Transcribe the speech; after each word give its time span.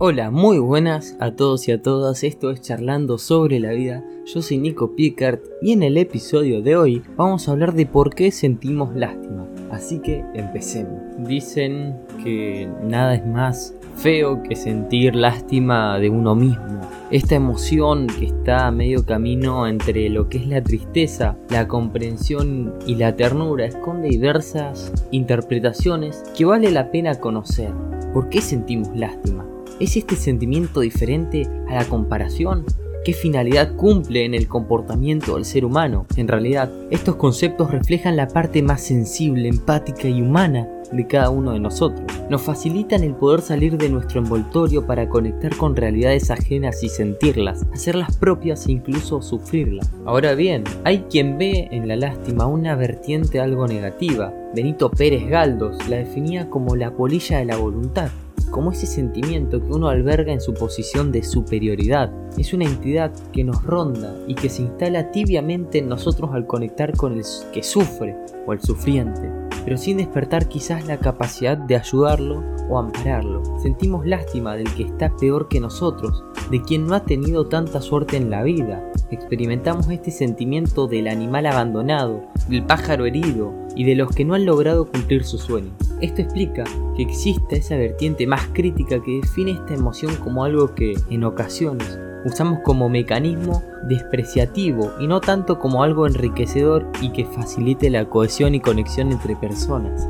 Hola, 0.00 0.30
muy 0.30 0.60
buenas 0.60 1.16
a 1.18 1.32
todos 1.32 1.66
y 1.66 1.72
a 1.72 1.82
todas, 1.82 2.22
esto 2.22 2.52
es 2.52 2.60
Charlando 2.60 3.18
sobre 3.18 3.58
la 3.58 3.72
vida, 3.72 4.04
yo 4.32 4.42
soy 4.42 4.58
Nico 4.58 4.94
Pickard 4.94 5.40
y 5.60 5.72
en 5.72 5.82
el 5.82 5.96
episodio 5.96 6.62
de 6.62 6.76
hoy 6.76 7.02
vamos 7.16 7.48
a 7.48 7.50
hablar 7.50 7.74
de 7.74 7.84
por 7.84 8.14
qué 8.14 8.30
sentimos 8.30 8.94
lástima, 8.94 9.48
así 9.72 9.98
que 9.98 10.24
empecemos. 10.34 11.00
Dicen 11.26 11.96
que 12.22 12.70
nada 12.84 13.16
es 13.16 13.26
más 13.26 13.74
feo 13.96 14.40
que 14.44 14.54
sentir 14.54 15.16
lástima 15.16 15.98
de 15.98 16.10
uno 16.10 16.36
mismo, 16.36 16.80
esta 17.10 17.34
emoción 17.34 18.06
que 18.06 18.26
está 18.26 18.68
a 18.68 18.70
medio 18.70 19.04
camino 19.04 19.66
entre 19.66 20.08
lo 20.10 20.28
que 20.28 20.38
es 20.38 20.46
la 20.46 20.62
tristeza, 20.62 21.36
la 21.50 21.66
comprensión 21.66 22.72
y 22.86 22.94
la 22.94 23.16
ternura 23.16 23.66
esconde 23.66 24.10
diversas 24.10 24.92
interpretaciones 25.10 26.22
que 26.36 26.44
vale 26.44 26.70
la 26.70 26.92
pena 26.92 27.16
conocer. 27.16 27.72
¿Por 28.14 28.28
qué 28.28 28.40
sentimos 28.40 28.96
lástima? 28.96 29.57
¿Es 29.80 29.96
este 29.96 30.16
sentimiento 30.16 30.80
diferente 30.80 31.46
a 31.68 31.76
la 31.76 31.84
comparación? 31.84 32.64
¿Qué 33.04 33.12
finalidad 33.12 33.76
cumple 33.76 34.24
en 34.24 34.34
el 34.34 34.48
comportamiento 34.48 35.36
del 35.36 35.44
ser 35.44 35.64
humano? 35.64 36.04
En 36.16 36.26
realidad, 36.26 36.68
estos 36.90 37.14
conceptos 37.14 37.70
reflejan 37.70 38.16
la 38.16 38.26
parte 38.26 38.60
más 38.60 38.82
sensible, 38.82 39.48
empática 39.48 40.08
y 40.08 40.20
humana 40.20 40.68
de 40.90 41.06
cada 41.06 41.30
uno 41.30 41.52
de 41.52 41.60
nosotros. 41.60 42.04
Nos 42.28 42.42
facilitan 42.42 43.04
el 43.04 43.14
poder 43.14 43.40
salir 43.40 43.78
de 43.78 43.88
nuestro 43.88 44.18
envoltorio 44.20 44.84
para 44.84 45.08
conectar 45.08 45.56
con 45.56 45.76
realidades 45.76 46.32
ajenas 46.32 46.82
y 46.82 46.88
sentirlas, 46.88 47.64
hacerlas 47.72 48.16
propias 48.16 48.66
e 48.66 48.72
incluso 48.72 49.22
sufrirlas. 49.22 49.88
Ahora 50.06 50.34
bien, 50.34 50.64
hay 50.82 51.04
quien 51.08 51.38
ve 51.38 51.68
en 51.70 51.86
la 51.86 51.94
lástima 51.94 52.46
una 52.46 52.74
vertiente 52.74 53.38
algo 53.38 53.68
negativa. 53.68 54.34
Benito 54.56 54.90
Pérez 54.90 55.28
Galdos 55.28 55.88
la 55.88 55.98
definía 55.98 56.50
como 56.50 56.74
la 56.74 56.90
polilla 56.90 57.38
de 57.38 57.44
la 57.44 57.56
voluntad 57.58 58.10
como 58.48 58.72
ese 58.72 58.86
sentimiento 58.86 59.60
que 59.60 59.72
uno 59.72 59.88
alberga 59.88 60.32
en 60.32 60.40
su 60.40 60.54
posición 60.54 61.12
de 61.12 61.22
superioridad. 61.22 62.12
Es 62.36 62.52
una 62.52 62.64
entidad 62.64 63.12
que 63.32 63.44
nos 63.44 63.62
ronda 63.62 64.16
y 64.26 64.34
que 64.34 64.48
se 64.48 64.62
instala 64.62 65.10
tibiamente 65.10 65.78
en 65.78 65.88
nosotros 65.88 66.30
al 66.32 66.46
conectar 66.46 66.96
con 66.96 67.14
el 67.14 67.22
que 67.52 67.62
sufre 67.62 68.16
o 68.46 68.52
el 68.52 68.60
sufriente, 68.60 69.30
pero 69.64 69.76
sin 69.76 69.98
despertar 69.98 70.48
quizás 70.48 70.86
la 70.86 70.98
capacidad 70.98 71.56
de 71.56 71.76
ayudarlo 71.76 72.42
o 72.68 72.78
ampararlo. 72.78 73.42
Sentimos 73.60 74.06
lástima 74.06 74.56
del 74.56 74.72
que 74.74 74.84
está 74.84 75.14
peor 75.16 75.48
que 75.48 75.60
nosotros, 75.60 76.24
de 76.50 76.62
quien 76.62 76.86
no 76.86 76.94
ha 76.94 77.04
tenido 77.04 77.46
tanta 77.46 77.80
suerte 77.80 78.16
en 78.16 78.30
la 78.30 78.42
vida. 78.42 78.92
Experimentamos 79.10 79.88
este 79.90 80.10
sentimiento 80.10 80.86
del 80.86 81.08
animal 81.08 81.46
abandonado, 81.46 82.22
del 82.48 82.64
pájaro 82.64 83.06
herido 83.06 83.52
y 83.78 83.84
de 83.84 83.94
los 83.94 84.10
que 84.10 84.24
no 84.24 84.34
han 84.34 84.44
logrado 84.44 84.90
cumplir 84.90 85.24
su 85.24 85.38
sueño. 85.38 85.70
Esto 86.00 86.20
explica 86.20 86.64
que 86.96 87.02
exista 87.02 87.54
esa 87.54 87.76
vertiente 87.76 88.26
más 88.26 88.48
crítica 88.52 89.00
que 89.00 89.20
define 89.22 89.52
esta 89.52 89.74
emoción 89.74 90.14
como 90.16 90.44
algo 90.44 90.74
que, 90.74 90.94
en 91.10 91.22
ocasiones, 91.22 91.96
usamos 92.24 92.58
como 92.64 92.88
mecanismo 92.88 93.62
despreciativo 93.84 94.90
y 94.98 95.06
no 95.06 95.20
tanto 95.20 95.60
como 95.60 95.84
algo 95.84 96.08
enriquecedor 96.08 96.90
y 97.00 97.10
que 97.10 97.24
facilite 97.24 97.88
la 97.88 98.10
cohesión 98.10 98.56
y 98.56 98.60
conexión 98.60 99.12
entre 99.12 99.36
personas. 99.36 100.08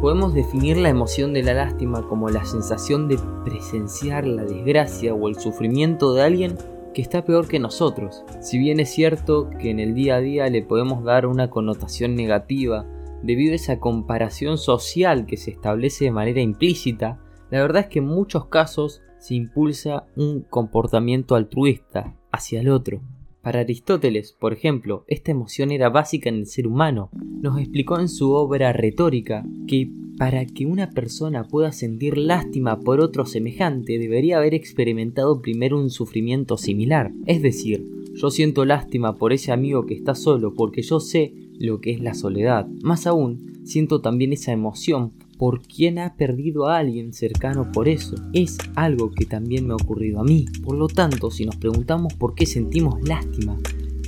Podemos 0.00 0.32
definir 0.32 0.78
la 0.78 0.88
emoción 0.88 1.34
de 1.34 1.42
la 1.42 1.52
lástima 1.52 2.02
como 2.08 2.30
la 2.30 2.46
sensación 2.46 3.08
de 3.08 3.18
presenciar 3.44 4.26
la 4.26 4.44
desgracia 4.44 5.12
o 5.12 5.28
el 5.28 5.36
sufrimiento 5.36 6.14
de 6.14 6.22
alguien 6.22 6.58
que 6.94 7.02
está 7.02 7.26
peor 7.26 7.46
que 7.46 7.58
nosotros. 7.58 8.24
Si 8.40 8.58
bien 8.58 8.80
es 8.80 8.88
cierto 8.90 9.50
que 9.60 9.70
en 9.70 9.80
el 9.80 9.94
día 9.94 10.16
a 10.16 10.20
día 10.20 10.48
le 10.48 10.62
podemos 10.62 11.04
dar 11.04 11.26
una 11.26 11.50
connotación 11.50 12.16
negativa 12.16 12.86
debido 13.22 13.52
a 13.52 13.56
esa 13.56 13.78
comparación 13.78 14.58
social 14.58 15.26
que 15.26 15.36
se 15.36 15.50
establece 15.50 16.06
de 16.06 16.10
manera 16.10 16.40
implícita, 16.40 17.20
la 17.50 17.60
verdad 17.60 17.82
es 17.82 17.88
que 17.88 17.98
en 17.98 18.06
muchos 18.06 18.46
casos 18.46 19.02
se 19.18 19.34
impulsa 19.34 20.06
un 20.16 20.40
comportamiento 20.40 21.34
altruista 21.34 22.16
hacia 22.32 22.60
el 22.60 22.68
otro. 22.68 23.02
Para 23.42 23.60
Aristóteles, 23.60 24.36
por 24.38 24.52
ejemplo, 24.52 25.04
esta 25.08 25.32
emoción 25.32 25.72
era 25.72 25.88
básica 25.88 26.28
en 26.28 26.36
el 26.36 26.46
ser 26.46 26.66
humano. 26.66 27.10
Nos 27.12 27.58
explicó 27.58 27.98
en 27.98 28.08
su 28.08 28.32
obra 28.32 28.72
retórica 28.72 29.44
que 29.66 29.90
para 30.16 30.46
que 30.46 30.66
una 30.66 30.90
persona 30.90 31.44
pueda 31.44 31.72
sentir 31.72 32.18
lástima 32.18 32.78
por 32.78 33.00
otro 33.00 33.26
semejante 33.26 33.98
debería 33.98 34.38
haber 34.38 34.54
experimentado 34.54 35.42
primero 35.42 35.78
un 35.78 35.90
sufrimiento 35.90 36.56
similar. 36.56 37.12
Es 37.26 37.42
decir, 37.42 37.84
yo 38.14 38.30
siento 38.30 38.64
lástima 38.64 39.16
por 39.16 39.32
ese 39.32 39.52
amigo 39.52 39.86
que 39.86 39.94
está 39.94 40.14
solo 40.14 40.54
porque 40.54 40.82
yo 40.82 41.00
sé 41.00 41.34
lo 41.62 41.80
que 41.80 41.92
es 41.92 42.00
la 42.00 42.14
soledad. 42.14 42.66
Más 42.82 43.06
aún, 43.06 43.60
siento 43.64 44.00
también 44.00 44.32
esa 44.32 44.52
emoción 44.52 45.12
por 45.38 45.62
quien 45.62 45.98
ha 45.98 46.16
perdido 46.16 46.66
a 46.66 46.78
alguien 46.78 47.12
cercano 47.12 47.70
por 47.72 47.88
eso. 47.88 48.16
Es 48.32 48.58
algo 48.74 49.12
que 49.12 49.24
también 49.24 49.66
me 49.66 49.72
ha 49.72 49.76
ocurrido 49.76 50.20
a 50.20 50.24
mí. 50.24 50.46
Por 50.62 50.76
lo 50.76 50.88
tanto, 50.88 51.30
si 51.30 51.44
nos 51.44 51.56
preguntamos 51.56 52.14
por 52.14 52.34
qué 52.34 52.46
sentimos 52.46 53.00
lástima, 53.06 53.56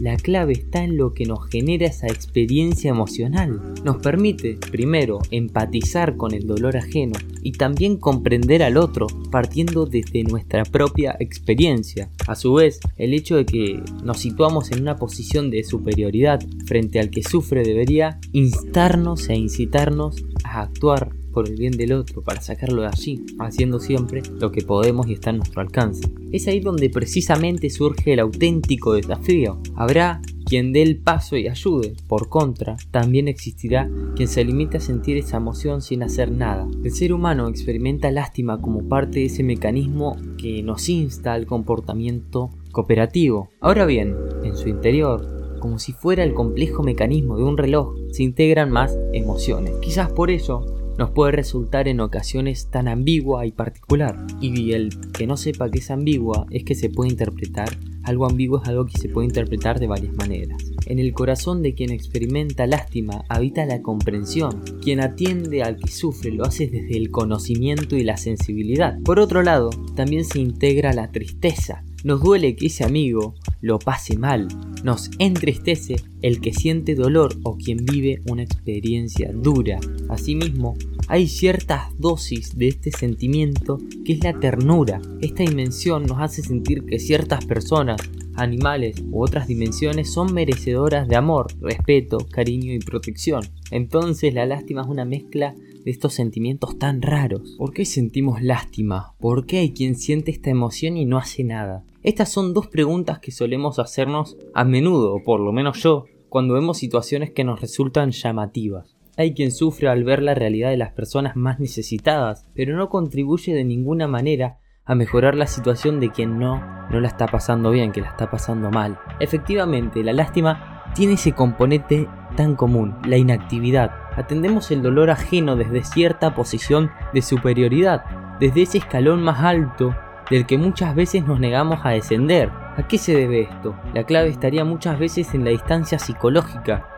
la 0.00 0.16
clave 0.16 0.52
está 0.52 0.82
en 0.82 0.96
lo 0.96 1.14
que 1.14 1.24
nos 1.24 1.48
genera 1.48 1.86
esa 1.86 2.06
experiencia 2.06 2.90
emocional. 2.90 3.74
Nos 3.84 3.98
permite, 3.98 4.58
primero, 4.70 5.20
empatizar 5.30 6.16
con 6.16 6.32
el 6.34 6.46
dolor 6.46 6.76
ajeno 6.76 7.14
y 7.42 7.52
también 7.52 7.96
comprender 7.96 8.62
al 8.62 8.76
otro 8.76 9.06
partiendo 9.30 9.86
desde 9.86 10.24
nuestra 10.24 10.64
propia 10.64 11.16
experiencia. 11.20 12.10
A 12.26 12.34
su 12.34 12.54
vez, 12.54 12.80
el 12.96 13.14
hecho 13.14 13.36
de 13.36 13.46
que 13.46 13.82
nos 14.02 14.18
situamos 14.18 14.70
en 14.72 14.80
una 14.80 14.96
posición 14.96 15.50
de 15.50 15.64
superioridad 15.64 16.40
frente 16.66 17.00
al 17.00 17.10
que 17.10 17.22
sufre 17.22 17.62
debería 17.62 18.18
instarnos 18.32 19.28
e 19.28 19.34
incitarnos 19.34 20.24
a 20.44 20.62
actuar 20.62 21.10
por 21.34 21.48
el 21.48 21.56
bien 21.56 21.76
del 21.76 21.92
otro, 21.92 22.22
para 22.22 22.40
sacarlo 22.40 22.82
de 22.82 22.88
allí, 22.88 23.24
haciendo 23.40 23.80
siempre 23.80 24.22
lo 24.40 24.52
que 24.52 24.62
podemos 24.62 25.08
y 25.08 25.14
está 25.14 25.30
en 25.30 25.38
nuestro 25.38 25.60
alcance. 25.60 26.08
Es 26.32 26.46
ahí 26.46 26.60
donde 26.60 26.88
precisamente 26.88 27.68
surge 27.68 28.12
el 28.12 28.20
auténtico 28.20 28.94
desafío. 28.94 29.60
Habrá 29.74 30.22
quien 30.46 30.72
dé 30.72 30.82
el 30.82 30.98
paso 30.98 31.36
y 31.36 31.48
ayude. 31.48 31.94
Por 32.06 32.28
contra, 32.28 32.76
también 32.90 33.28
existirá 33.28 33.90
quien 34.14 34.28
se 34.28 34.44
limite 34.44 34.76
a 34.76 34.80
sentir 34.80 35.16
esa 35.16 35.38
emoción 35.38 35.82
sin 35.82 36.02
hacer 36.02 36.30
nada. 36.30 36.68
El 36.82 36.92
ser 36.92 37.12
humano 37.12 37.48
experimenta 37.48 38.10
lástima 38.10 38.60
como 38.60 38.88
parte 38.88 39.20
de 39.20 39.26
ese 39.26 39.42
mecanismo 39.42 40.16
que 40.38 40.62
nos 40.62 40.88
insta 40.88 41.32
al 41.32 41.46
comportamiento 41.46 42.50
cooperativo. 42.72 43.50
Ahora 43.60 43.86
bien, 43.86 44.14
en 44.44 44.56
su 44.56 44.68
interior, 44.68 45.58
como 45.60 45.78
si 45.78 45.92
fuera 45.92 46.24
el 46.24 46.34
complejo 46.34 46.82
mecanismo 46.82 47.36
de 47.36 47.44
un 47.44 47.56
reloj, 47.56 47.94
se 48.10 48.22
integran 48.22 48.70
más 48.70 48.96
emociones. 49.12 49.72
Quizás 49.80 50.12
por 50.12 50.30
eso 50.30 50.83
nos 50.98 51.10
puede 51.10 51.32
resultar 51.32 51.88
en 51.88 52.00
ocasiones 52.00 52.70
tan 52.70 52.88
ambigua 52.88 53.46
y 53.46 53.52
particular. 53.52 54.16
Y 54.40 54.72
el 54.72 54.90
que 55.12 55.26
no 55.26 55.36
sepa 55.36 55.70
que 55.70 55.78
es 55.78 55.90
ambigua 55.90 56.46
es 56.50 56.64
que 56.64 56.74
se 56.74 56.88
puede 56.88 57.10
interpretar, 57.10 57.70
algo 58.04 58.26
ambiguo 58.26 58.60
es 58.62 58.68
algo 58.68 58.84
que 58.84 58.98
se 58.98 59.08
puede 59.08 59.26
interpretar 59.26 59.80
de 59.80 59.86
varias 59.86 60.14
maneras. 60.14 60.62
En 60.86 60.98
el 60.98 61.14
corazón 61.14 61.62
de 61.62 61.74
quien 61.74 61.90
experimenta 61.90 62.66
lástima 62.66 63.24
habita 63.30 63.64
la 63.64 63.80
comprensión. 63.80 64.62
Quien 64.82 65.00
atiende 65.00 65.62
al 65.62 65.76
que 65.76 65.90
sufre 65.90 66.30
lo 66.30 66.44
hace 66.44 66.66
desde 66.66 66.98
el 66.98 67.10
conocimiento 67.10 67.96
y 67.96 68.04
la 68.04 68.18
sensibilidad. 68.18 69.00
Por 69.02 69.18
otro 69.18 69.42
lado, 69.42 69.70
también 69.94 70.24
se 70.24 70.38
integra 70.38 70.92
la 70.92 71.10
tristeza. 71.10 71.82
Nos 72.04 72.20
duele 72.20 72.54
que 72.54 72.66
ese 72.66 72.84
amigo 72.84 73.34
lo 73.64 73.78
pase 73.78 74.18
mal. 74.18 74.46
Nos 74.84 75.10
entristece 75.18 75.96
el 76.20 76.42
que 76.42 76.52
siente 76.52 76.94
dolor 76.94 77.34
o 77.44 77.56
quien 77.56 77.78
vive 77.86 78.20
una 78.28 78.42
experiencia 78.42 79.30
dura. 79.32 79.80
Asimismo, 80.10 80.74
hay 81.08 81.26
ciertas 81.26 81.98
dosis 81.98 82.58
de 82.58 82.68
este 82.68 82.90
sentimiento 82.90 83.78
que 84.04 84.12
es 84.12 84.22
la 84.22 84.38
ternura. 84.38 85.00
Esta 85.22 85.44
dimensión 85.44 86.04
nos 86.04 86.20
hace 86.20 86.42
sentir 86.42 86.84
que 86.84 86.98
ciertas 86.98 87.46
personas, 87.46 88.02
animales 88.34 89.02
u 89.10 89.22
otras 89.22 89.46
dimensiones 89.46 90.12
son 90.12 90.34
merecedoras 90.34 91.08
de 91.08 91.16
amor, 91.16 91.46
respeto, 91.62 92.18
cariño 92.18 92.74
y 92.74 92.80
protección. 92.80 93.44
Entonces 93.70 94.34
la 94.34 94.44
lástima 94.44 94.82
es 94.82 94.88
una 94.88 95.06
mezcla 95.06 95.54
de 95.84 95.90
estos 95.90 96.12
sentimientos 96.12 96.78
tan 96.78 97.00
raros. 97.00 97.54
¿Por 97.56 97.72
qué 97.72 97.86
sentimos 97.86 98.42
lástima? 98.42 99.14
¿Por 99.18 99.46
qué 99.46 99.60
hay 99.60 99.72
quien 99.72 99.94
siente 99.94 100.30
esta 100.30 100.50
emoción 100.50 100.98
y 100.98 101.06
no 101.06 101.16
hace 101.16 101.44
nada? 101.44 101.84
Estas 102.04 102.30
son 102.30 102.52
dos 102.52 102.66
preguntas 102.66 103.18
que 103.18 103.32
solemos 103.32 103.78
hacernos 103.78 104.36
a 104.52 104.64
menudo, 104.64 105.14
o 105.14 105.22
por 105.24 105.40
lo 105.40 105.52
menos 105.52 105.82
yo, 105.82 106.04
cuando 106.28 106.52
vemos 106.52 106.76
situaciones 106.76 107.30
que 107.30 107.44
nos 107.44 107.62
resultan 107.62 108.10
llamativas. 108.10 108.94
Hay 109.16 109.32
quien 109.32 109.50
sufre 109.50 109.88
al 109.88 110.04
ver 110.04 110.22
la 110.22 110.34
realidad 110.34 110.68
de 110.68 110.76
las 110.76 110.92
personas 110.92 111.34
más 111.34 111.60
necesitadas, 111.60 112.46
pero 112.54 112.76
no 112.76 112.90
contribuye 112.90 113.54
de 113.54 113.64
ninguna 113.64 114.06
manera 114.06 114.58
a 114.84 114.94
mejorar 114.94 115.34
la 115.34 115.46
situación 115.46 115.98
de 115.98 116.10
quien 116.10 116.38
no, 116.38 116.60
no 116.90 117.00
la 117.00 117.08
está 117.08 117.26
pasando 117.26 117.70
bien, 117.70 117.90
que 117.90 118.02
la 118.02 118.10
está 118.10 118.30
pasando 118.30 118.70
mal. 118.70 118.98
Efectivamente, 119.18 120.04
la 120.04 120.12
lástima 120.12 120.92
tiene 120.94 121.14
ese 121.14 121.32
componente 121.32 122.06
tan 122.36 122.54
común, 122.54 122.96
la 123.06 123.16
inactividad. 123.16 123.90
Atendemos 124.14 124.70
el 124.70 124.82
dolor 124.82 125.08
ajeno 125.08 125.56
desde 125.56 125.82
cierta 125.84 126.34
posición 126.34 126.90
de 127.14 127.22
superioridad, 127.22 128.04
desde 128.40 128.60
ese 128.60 128.76
escalón 128.76 129.22
más 129.22 129.40
alto 129.42 129.96
del 130.30 130.46
que 130.46 130.58
muchas 130.58 130.94
veces 130.94 131.26
nos 131.26 131.40
negamos 131.40 131.80
a 131.84 131.90
descender. 131.90 132.50
¿A 132.76 132.86
qué 132.88 132.98
se 132.98 133.14
debe 133.14 133.42
esto? 133.42 133.74
La 133.92 134.04
clave 134.04 134.28
estaría 134.28 134.64
muchas 134.64 134.98
veces 134.98 135.34
en 135.34 135.44
la 135.44 135.50
distancia 135.50 135.98
psicológica. 135.98 136.88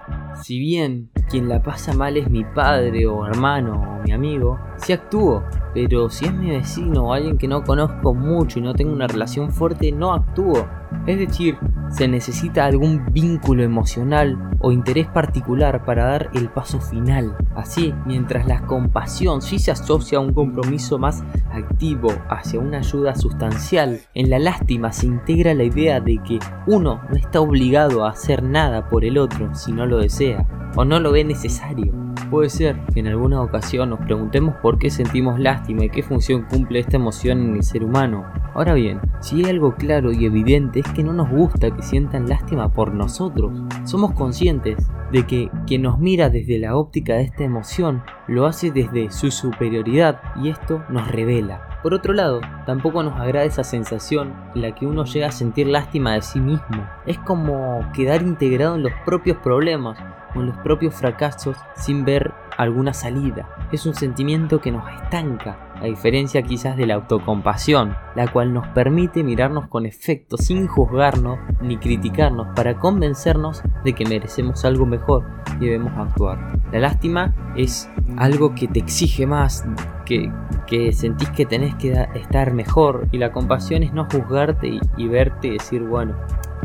Si 0.42 0.58
bien 0.58 1.10
quien 1.28 1.48
la 1.48 1.62
pasa 1.62 1.92
mal 1.92 2.16
es 2.16 2.30
mi 2.30 2.44
padre 2.44 3.06
o 3.06 3.26
hermano 3.26 3.95
mi 4.06 4.12
amigo, 4.12 4.58
sí 4.76 4.92
actúo, 4.92 5.42
pero 5.74 6.08
si 6.08 6.26
es 6.26 6.32
mi 6.32 6.50
vecino 6.50 7.04
o 7.04 7.12
alguien 7.12 7.38
que 7.38 7.48
no 7.48 7.64
conozco 7.64 8.14
mucho 8.14 8.58
y 8.58 8.62
no 8.62 8.72
tengo 8.72 8.92
una 8.92 9.08
relación 9.08 9.50
fuerte, 9.50 9.90
no 9.90 10.14
actúo. 10.14 10.66
Es 11.06 11.18
decir, 11.18 11.58
se 11.90 12.06
necesita 12.06 12.66
algún 12.66 13.04
vínculo 13.12 13.64
emocional 13.64 14.50
o 14.60 14.70
interés 14.70 15.08
particular 15.08 15.84
para 15.84 16.04
dar 16.04 16.30
el 16.34 16.48
paso 16.48 16.80
final. 16.80 17.36
Así, 17.56 17.92
mientras 18.06 18.46
la 18.46 18.62
compasión 18.62 19.42
sí 19.42 19.58
se 19.58 19.72
asocia 19.72 20.18
a 20.18 20.20
un 20.20 20.32
compromiso 20.32 20.98
más 20.98 21.24
activo 21.52 22.12
hacia 22.28 22.60
una 22.60 22.78
ayuda 22.78 23.16
sustancial, 23.16 24.00
en 24.14 24.30
la 24.30 24.38
lástima 24.38 24.92
se 24.92 25.06
integra 25.06 25.52
la 25.54 25.64
idea 25.64 26.00
de 26.00 26.18
que 26.18 26.38
uno 26.66 27.00
no 27.10 27.16
está 27.16 27.40
obligado 27.40 28.04
a 28.04 28.10
hacer 28.10 28.42
nada 28.42 28.88
por 28.88 29.04
el 29.04 29.18
otro 29.18 29.52
si 29.54 29.72
no 29.72 29.84
lo 29.84 29.98
desea 29.98 30.46
o 30.76 30.84
no 30.84 31.00
lo 31.00 31.10
ve 31.10 31.24
necesario. 31.24 32.05
Puede 32.30 32.50
ser 32.50 32.76
que 32.92 33.00
en 33.00 33.06
alguna 33.06 33.40
ocasión 33.40 33.90
nos 33.90 34.00
preguntemos 34.00 34.56
por 34.56 34.78
qué 34.78 34.90
sentimos 34.90 35.38
lástima 35.38 35.84
y 35.84 35.90
qué 35.90 36.02
función 36.02 36.42
cumple 36.42 36.80
esta 36.80 36.96
emoción 36.96 37.40
en 37.40 37.56
el 37.56 37.62
ser 37.62 37.84
humano. 37.84 38.26
Ahora 38.52 38.74
bien, 38.74 39.00
si 39.20 39.44
hay 39.44 39.50
algo 39.50 39.76
claro 39.76 40.10
y 40.12 40.24
evidente 40.24 40.80
es 40.80 40.90
que 40.92 41.04
no 41.04 41.12
nos 41.12 41.30
gusta 41.30 41.70
que 41.70 41.82
sientan 41.82 42.28
lástima 42.28 42.72
por 42.72 42.92
nosotros. 42.92 43.52
Somos 43.84 44.12
conscientes 44.12 44.76
de 45.12 45.24
que 45.24 45.50
quien 45.66 45.82
nos 45.82 46.00
mira 46.00 46.28
desde 46.28 46.58
la 46.58 46.76
óptica 46.76 47.14
de 47.14 47.22
esta 47.22 47.44
emoción 47.44 48.02
lo 48.26 48.46
hace 48.46 48.72
desde 48.72 49.12
su 49.12 49.30
superioridad 49.30 50.20
y 50.42 50.48
esto 50.48 50.82
nos 50.88 51.06
revela. 51.08 51.80
Por 51.82 51.94
otro 51.94 52.12
lado, 52.12 52.40
tampoco 52.64 53.04
nos 53.04 53.20
agrada 53.20 53.44
esa 53.44 53.62
sensación 53.62 54.34
en 54.56 54.62
la 54.62 54.74
que 54.74 54.86
uno 54.86 55.04
llega 55.04 55.28
a 55.28 55.32
sentir 55.32 55.68
lástima 55.68 56.14
de 56.14 56.22
sí 56.22 56.40
mismo. 56.40 56.88
Es 57.06 57.18
como 57.18 57.86
quedar 57.94 58.22
integrado 58.22 58.74
en 58.74 58.82
los 58.82 58.92
propios 59.04 59.36
problemas 59.36 59.96
con 60.36 60.46
los 60.46 60.56
propios 60.58 60.94
fracasos 60.94 61.56
sin 61.76 62.04
ver 62.04 62.34
alguna 62.58 62.92
salida. 62.92 63.48
Es 63.72 63.86
un 63.86 63.94
sentimiento 63.94 64.60
que 64.60 64.70
nos 64.70 64.86
estanca, 64.90 65.70
a 65.76 65.84
diferencia 65.84 66.42
quizás 66.42 66.76
de 66.76 66.86
la 66.86 66.94
autocompasión, 66.94 67.96
la 68.14 68.28
cual 68.28 68.52
nos 68.52 68.68
permite 68.68 69.24
mirarnos 69.24 69.66
con 69.68 69.86
efecto 69.86 70.36
sin 70.36 70.66
juzgarnos 70.66 71.38
ni 71.62 71.78
criticarnos 71.78 72.48
para 72.54 72.78
convencernos 72.78 73.62
de 73.82 73.94
que 73.94 74.04
merecemos 74.04 74.64
algo 74.66 74.84
mejor 74.84 75.24
y 75.58 75.64
debemos 75.64 75.92
actuar. 75.96 76.58
La 76.70 76.80
lástima 76.80 77.34
es 77.56 77.88
algo 78.18 78.54
que 78.54 78.68
te 78.68 78.78
exige 78.80 79.26
más, 79.26 79.64
que, 80.04 80.30
que 80.66 80.92
sentís 80.92 81.30
que 81.30 81.46
tenés 81.46 81.74
que 81.76 81.92
estar 82.14 82.52
mejor 82.52 83.08
y 83.10 83.16
la 83.16 83.32
compasión 83.32 83.82
es 83.82 83.94
no 83.94 84.04
juzgarte 84.04 84.68
y, 84.68 84.80
y 84.98 85.08
verte 85.08 85.48
y 85.48 85.52
decir, 85.52 85.82
bueno, 85.82 86.14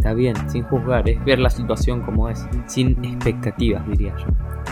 Está 0.02 0.16
bien, 0.16 0.34
sin 0.50 0.64
juzgar, 0.64 1.08
es 1.08 1.24
ver 1.26 1.38
la 1.38 1.52
situación 1.52 2.02
como 2.02 2.28
es, 2.28 2.44
sin 2.66 3.06
expectativas, 3.06 3.88
diría 3.88 4.16
yo. 4.18 4.26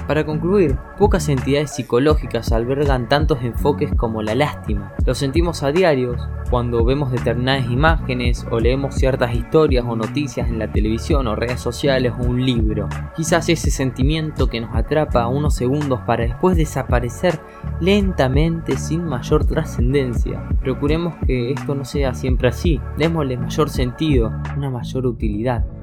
Para 0.08 0.26
concluir, 0.26 0.76
pocas 0.98 1.30
entidades 1.30 1.70
psicológicas 1.70 2.52
albergan 2.52 3.08
tantos 3.08 3.44
enfoques 3.44 3.94
como 3.94 4.24
la 4.24 4.34
lástima. 4.34 4.92
Lo 5.06 5.14
sentimos 5.14 5.62
a 5.62 5.72
diarios 5.72 6.20
cuando 6.50 6.84
vemos 6.84 7.12
determinadas 7.12 7.70
imágenes 7.70 8.44
o 8.50 8.60
leemos 8.60 8.96
ciertas 8.96 9.36
historias 9.36 9.86
o 9.88 9.96
noticias 9.96 10.50
en 10.50 10.58
la 10.58 10.72
televisión 10.72 11.28
o 11.28 11.36
redes 11.36 11.60
sociales 11.60 12.14
o 12.20 12.24
un 12.24 12.44
libro. 12.44 12.90
Quizás 13.16 13.50
ese 13.50 13.70
sentimiento 13.70 14.48
que 14.48 14.62
nos 14.62 14.76
atrapa 14.76 15.28
unos 15.28 15.54
segundos 15.54 16.00
para 16.08 16.24
después 16.24 16.58
desaparecer 16.58 17.40
lentamente 17.80 18.78
sin 18.78 19.06
mayor 19.06 19.46
trascendencia. 19.46 20.44
Procuremos 20.62 21.14
que 21.28 21.52
esto 21.52 21.76
no 21.76 21.86
sea 21.86 22.16
siempre 22.16 22.48
así, 22.48 22.82
démosle 22.98 23.38
mayor 23.38 23.70
sentido, 23.70 24.34
una 24.58 24.72
mayor 24.72 25.06
utilidad. 25.06 25.19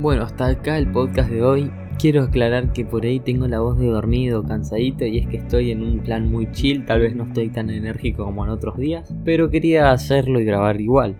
Bueno, 0.00 0.22
hasta 0.22 0.46
acá 0.46 0.78
el 0.78 0.90
podcast 0.90 1.30
de 1.30 1.42
hoy. 1.42 1.70
Quiero 1.98 2.22
aclarar 2.22 2.72
que 2.72 2.86
por 2.86 3.04
ahí 3.04 3.20
tengo 3.20 3.46
la 3.46 3.60
voz 3.60 3.78
de 3.78 3.86
dormido, 3.86 4.42
cansadito, 4.42 5.04
y 5.04 5.18
es 5.18 5.26
que 5.26 5.36
estoy 5.36 5.72
en 5.72 5.82
un 5.82 5.98
plan 6.00 6.30
muy 6.30 6.50
chill, 6.52 6.86
tal 6.86 7.00
vez 7.00 7.14
no 7.14 7.24
estoy 7.24 7.50
tan 7.50 7.68
enérgico 7.68 8.24
como 8.24 8.44
en 8.44 8.50
otros 8.50 8.78
días, 8.78 9.14
pero 9.24 9.50
quería 9.50 9.92
hacerlo 9.92 10.40
y 10.40 10.44
grabar 10.44 10.80
igual, 10.80 11.16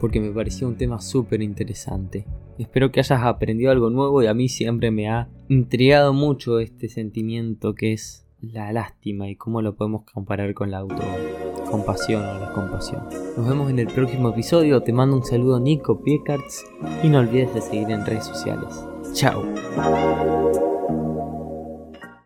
porque 0.00 0.20
me 0.20 0.30
pareció 0.30 0.66
un 0.66 0.76
tema 0.76 1.00
súper 1.00 1.40
interesante. 1.40 2.24
Espero 2.58 2.90
que 2.90 3.00
hayas 3.00 3.22
aprendido 3.22 3.70
algo 3.70 3.90
nuevo 3.90 4.22
y 4.22 4.26
a 4.26 4.34
mí 4.34 4.48
siempre 4.48 4.90
me 4.90 5.08
ha 5.08 5.28
intrigado 5.48 6.12
mucho 6.12 6.58
este 6.58 6.88
sentimiento 6.88 7.74
que 7.74 7.92
es 7.92 8.26
la 8.40 8.72
lástima 8.72 9.28
y 9.28 9.36
cómo 9.36 9.62
lo 9.62 9.76
podemos 9.76 10.02
comparar 10.04 10.52
con 10.54 10.72
la 10.72 10.84
autocompasión 11.66 12.24
o 12.24 12.38
la 12.38 12.52
compasión. 12.52 13.02
Nos 13.36 13.48
vemos 13.48 13.70
en 13.70 13.78
el 13.78 13.88
próximo 13.88 14.30
episodio, 14.30 14.82
te 14.82 14.92
mando 14.92 15.16
un 15.16 15.24
saludo 15.24 15.60
Nico 15.60 16.00
Piecards 16.00 16.64
y 17.02 17.08
no 17.08 17.18
olvides 17.18 17.54
de 17.54 17.60
seguir 17.60 17.90
en 17.90 18.06
redes 18.06 18.24
sociales. 18.24 18.84
Chao. 19.12 19.44